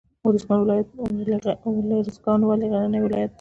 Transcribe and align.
ارزګان 0.69 2.41
ولې 2.41 2.67
غرنی 2.71 2.99
ولایت 3.05 3.29
دی؟ 3.29 3.29